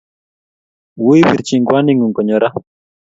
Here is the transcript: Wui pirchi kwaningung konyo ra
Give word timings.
Wui 1.03 1.21
pirchi 1.29 1.55
kwaningung 1.67 2.13
konyo 2.15 2.37
ra 2.41 2.49